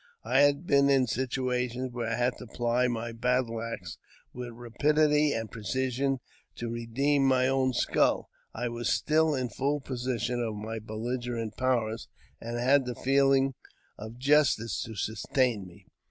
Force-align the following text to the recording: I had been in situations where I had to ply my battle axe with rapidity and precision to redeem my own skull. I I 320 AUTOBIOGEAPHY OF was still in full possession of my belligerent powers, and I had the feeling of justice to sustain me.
I 0.23 0.39
had 0.39 0.65
been 0.65 0.89
in 0.89 1.05
situations 1.05 1.91
where 1.91 2.09
I 2.09 2.15
had 2.15 2.35
to 2.39 2.47
ply 2.47 2.87
my 2.87 3.11
battle 3.11 3.61
axe 3.61 3.99
with 4.33 4.49
rapidity 4.49 5.31
and 5.31 5.51
precision 5.51 6.21
to 6.55 6.71
redeem 6.71 7.23
my 7.23 7.47
own 7.47 7.73
skull. 7.73 8.27
I 8.51 8.61
I 8.61 8.65
320 8.65 8.65
AUTOBIOGEAPHY 8.65 8.65
OF 8.65 8.79
was 8.79 8.93
still 9.29 9.35
in 9.35 9.49
full 9.49 9.79
possession 9.79 10.39
of 10.41 10.55
my 10.55 10.79
belligerent 10.79 11.55
powers, 11.55 12.07
and 12.41 12.57
I 12.57 12.63
had 12.63 12.85
the 12.87 12.95
feeling 12.95 13.53
of 13.99 14.17
justice 14.17 14.81
to 14.85 14.95
sustain 14.95 15.67
me. 15.67 15.85